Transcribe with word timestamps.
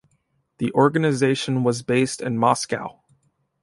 The 0.57 0.71
organization 0.71 1.63
was 1.63 1.83
based 1.83 2.21
in 2.21 2.35
Moscow. 2.39 3.03